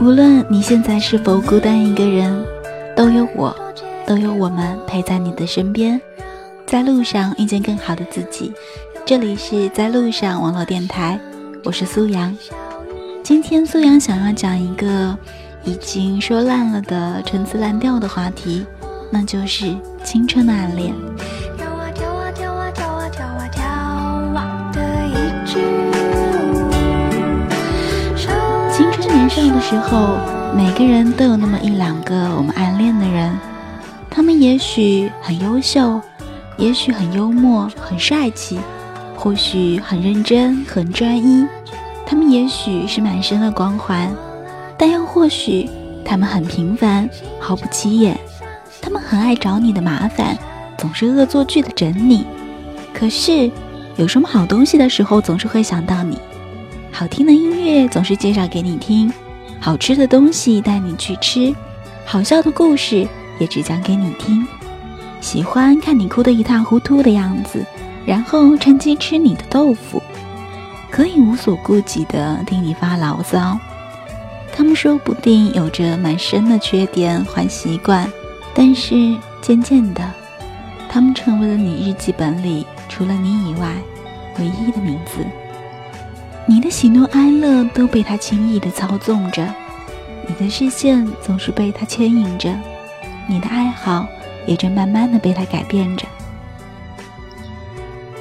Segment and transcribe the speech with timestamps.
[0.00, 2.42] 无论你现在是否孤单一个人，
[2.96, 3.54] 都有我，
[4.06, 6.00] 都有我们陪在你的身边，
[6.64, 8.50] 在路上遇见更好的自己。
[9.04, 11.20] 这里是在路上网络电台，
[11.64, 12.34] 我是苏阳。
[13.22, 15.14] 今天苏阳想要讲一个
[15.64, 18.64] 已经说烂了的陈词滥调的话题，
[19.12, 20.94] 那就是青春的暗恋。
[29.32, 30.18] 这样的时候，
[30.56, 33.32] 每个人都有那么一两个我们暗恋的人，
[34.10, 36.00] 他们也许很优秀，
[36.56, 38.58] 也许很幽默、很帅气，
[39.16, 41.46] 或许很认真、很专一，
[42.04, 44.12] 他们也许是满身的光环，
[44.76, 45.70] 但又或许
[46.04, 47.08] 他们很平凡，
[47.38, 48.18] 毫不起眼，
[48.82, 50.36] 他们很爱找你的麻烦，
[50.76, 52.26] 总是恶作剧的整你，
[52.92, 53.48] 可是
[53.94, 56.18] 有什么好东西的时候，总是会想到你。
[56.92, 59.10] 好听的音乐总是介绍给你听，
[59.58, 61.54] 好吃的东西带你去吃，
[62.04, 64.46] 好笑的故事也只讲给你听。
[65.20, 67.64] 喜欢看你哭得一塌糊涂的样子，
[68.04, 70.02] 然后趁机吃你的豆腐，
[70.90, 73.58] 可以无所顾忌地听你发牢骚。
[74.52, 78.10] 他们说不定有着满身的缺点坏习惯，
[78.52, 80.02] 但是渐渐的，
[80.88, 83.74] 他们成为了你日记本里除了你以外
[84.38, 85.24] 唯一的名字。
[86.50, 89.46] 你的喜怒哀乐都被他轻易地操纵着，
[90.26, 92.52] 你的视线总是被他牵引着，
[93.28, 94.04] 你的爱好
[94.46, 96.04] 也正慢慢地被他改变着。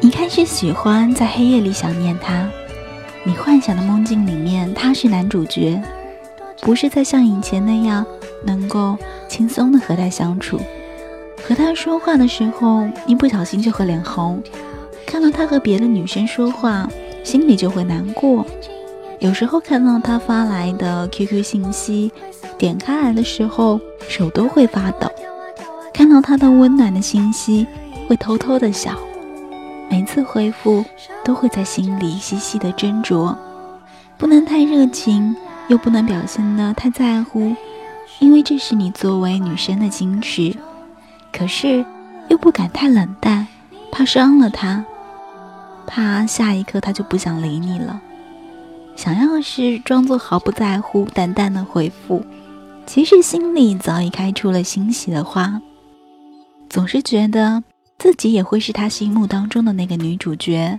[0.00, 2.50] 你开始喜欢在黑夜里想念他，
[3.22, 5.80] 你幻想的梦境里面他是男主角，
[6.62, 8.04] 不是在像以前那样
[8.42, 10.60] 能够轻松地和他相处。
[11.46, 14.42] 和他说话的时候，一不小心就会脸红，
[15.06, 16.88] 看到他和别的女生说话。
[17.26, 18.46] 心里就会难过，
[19.18, 22.12] 有时候看到他发来的 QQ 信息，
[22.56, 25.08] 点开来的时候手都会发抖；
[25.92, 27.66] 看到他的温暖的信息，
[28.06, 28.92] 会偷偷的笑。
[29.90, 30.84] 每次回复
[31.24, 33.34] 都会在心里细细的斟酌，
[34.16, 35.34] 不能太热情，
[35.66, 37.56] 又不能表现的太在乎，
[38.20, 40.56] 因为这是你作为女生的矜持。
[41.32, 41.84] 可是
[42.28, 43.48] 又不敢太冷淡，
[43.90, 44.84] 怕伤了他。
[45.86, 48.00] 怕下一刻他就不想理你了，
[48.96, 52.24] 想要是装作毫不在乎，淡淡的回复，
[52.86, 55.60] 其实心里早已开出了欣喜的花。
[56.68, 57.62] 总是觉得
[57.98, 60.78] 自己也会是他心目当中的那个女主角，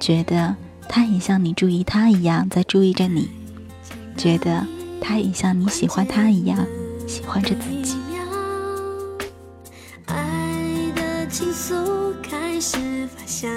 [0.00, 0.56] 觉得
[0.88, 3.28] 他也像你注意他一样在注意着你，
[4.16, 4.66] 觉得
[5.00, 6.58] 他也像你喜欢他一样
[7.06, 7.96] 喜欢着自己。
[10.06, 13.48] 爱的情愫开始发酵。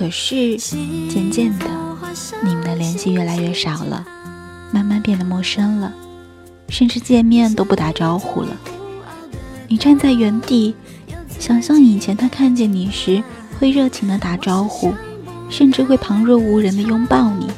[0.00, 1.66] 可是渐渐的，
[2.42, 4.02] 你们的联系越来越少了，
[4.72, 5.92] 慢慢变得陌生了，
[6.70, 8.56] 甚至见面都不打招呼了。
[9.68, 10.74] 你站在原地，
[11.38, 13.22] 想象以前他看见你时
[13.58, 14.94] 会热情的打招呼，
[15.50, 17.48] 甚至会旁若无人的拥抱你。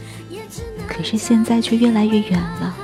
[0.88, 2.75] 可是现在却越来越远了。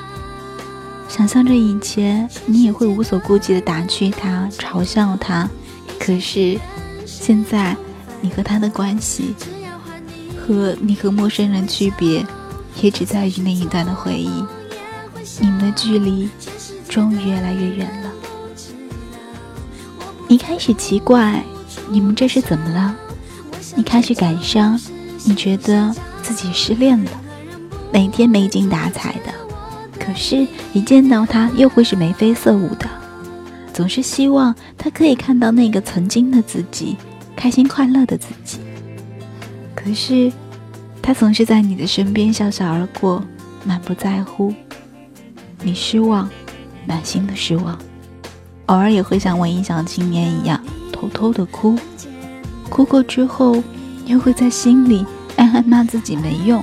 [1.08, 5.50] 想象着以前你也会无所顾忌的打趣他、嘲笑他，
[5.98, 6.56] 可是
[7.04, 7.76] 现在。
[8.20, 9.34] 你和他的关系，
[10.36, 12.24] 和你和陌生人区别，
[12.82, 14.30] 也只在于那一段的回忆。
[15.40, 16.28] 你们的距离
[16.88, 18.10] 终于越来越远了。
[20.26, 21.42] 你开始奇怪，
[21.90, 22.94] 你们这是怎么了？
[23.76, 24.78] 你开始感伤，
[25.24, 27.10] 你觉得自己失恋了，
[27.92, 29.32] 每天没精打采的。
[29.98, 32.88] 可是，一见到他又会是眉飞色舞的，
[33.72, 36.96] 总是希望他可以看到那个曾经的自己。
[37.38, 38.58] 开心快乐的自己，
[39.72, 40.32] 可是
[41.00, 43.22] 他总是在你的身边笑笑而过，
[43.64, 44.52] 满不在乎。
[45.62, 46.28] 你失望，
[46.84, 47.78] 满心的失望，
[48.66, 50.60] 偶尔也会像文艺小青年一样
[50.92, 51.78] 偷偷的哭，
[52.68, 53.62] 哭过之后
[54.04, 56.60] 又会在心里暗暗骂自己没用。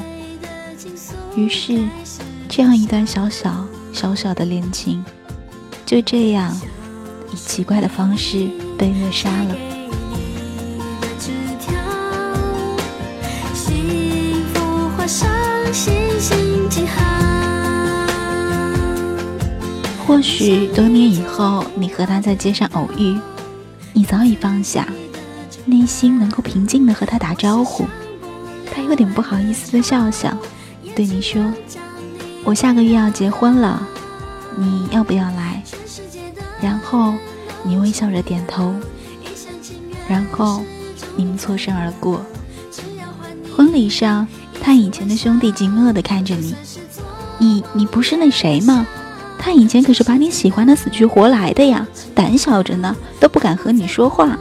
[1.38, 1.80] 于是，
[2.50, 5.02] 这样一段小小小小的恋情，
[5.86, 6.54] 就这样
[7.32, 9.56] 以奇怪的方式被扼杀了。
[20.08, 23.16] 或许多年以后，你和他在街上偶遇，
[23.94, 24.88] 你早已放下，
[25.66, 27.86] 内心能够平静的和他打招呼。
[28.74, 30.36] 他有点不好意思的笑笑，
[30.96, 31.44] 对你说
[32.44, 33.88] ：“我下个月要结婚了，
[34.58, 35.62] 你要不要来？”
[36.62, 37.14] 然后
[37.64, 38.74] 你微笑着点头。
[40.08, 40.64] 然后
[41.16, 42.26] 你们错身而过。
[43.56, 44.28] 婚礼上，
[44.66, 46.56] 他以前的兄弟惊愕地看着你，
[47.38, 48.88] 你你不是那谁吗？
[49.38, 51.86] 他以前可是把你喜欢的死去活来的呀，
[52.16, 54.36] 胆小着呢，都不敢和你说话。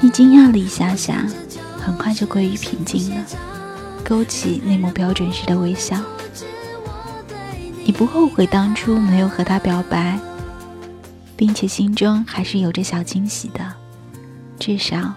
[0.00, 1.26] 你惊讶了一下下，
[1.78, 3.22] 很快就归于平静了，
[4.02, 5.98] 勾起那抹标准时的微笑。
[7.84, 10.18] 你不后悔当初没有和他表白，
[11.36, 13.60] 并且心中还是有着小惊喜的，
[14.58, 15.16] 至少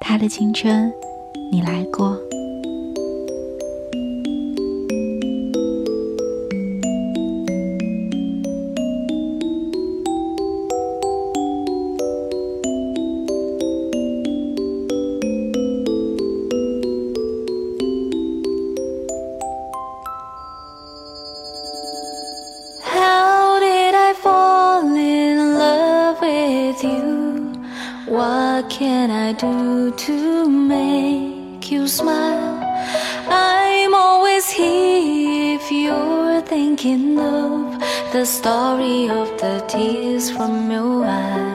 [0.00, 0.90] 他的青春。
[1.52, 2.18] 你来过。
[29.08, 32.60] can I do to make you smile?
[33.26, 37.80] I'm always here if you're thinking of
[38.12, 41.48] the story of the tears from your eyes.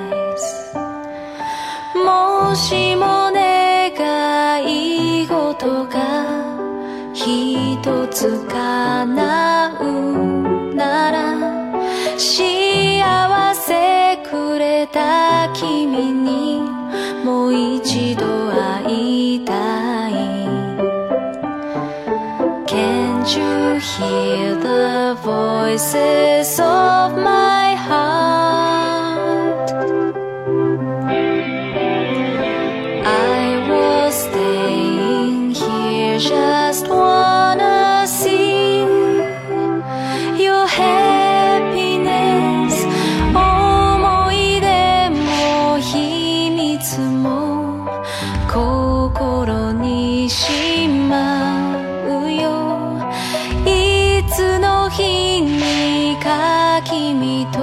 [23.23, 28.52] Can't you hear the voices of my heart?
[56.85, 57.59] 君と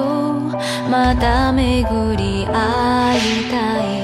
[0.90, 4.00] また巡り会いたい。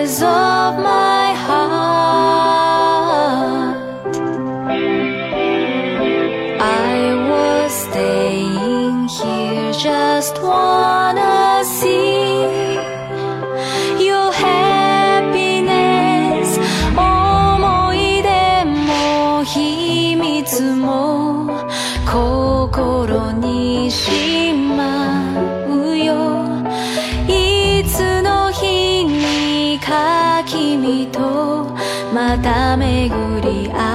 [0.00, 0.99] Of my
[33.40, 33.70] beauty.
[33.70, 33.89] I